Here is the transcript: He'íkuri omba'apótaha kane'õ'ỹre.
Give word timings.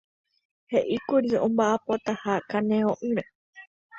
He'íkuri 0.71 1.29
omba'apótaha 1.45 2.33
kane'õ'ỹre. 2.49 3.23